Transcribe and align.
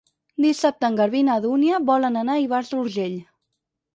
Dissabte 0.45 0.87
en 0.89 0.95
Garbí 0.99 1.19
i 1.23 1.27
na 1.27 1.35
Dúnia 1.43 1.79
volen 1.91 2.17
anar 2.23 2.37
a 2.39 2.43
Ivars 2.47 2.73
d'Urgell. 2.75 3.21